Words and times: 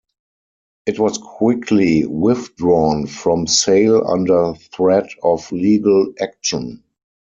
It 0.87 0.97
was 0.97 1.19
quickly 1.19 2.07
withdrawn 2.07 3.05
from 3.05 3.45
sale 3.45 4.03
under 4.07 4.55
threat 4.55 5.11
of 5.21 5.51
legal 5.51 6.11
action. 6.19 6.81